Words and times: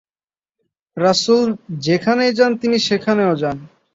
রাসূল 0.97 1.47
যেখানেই 1.85 2.31
যান 2.37 2.51
তিনিও 2.61 2.85
সেখানেই 2.87 3.33
যান। 3.33 3.57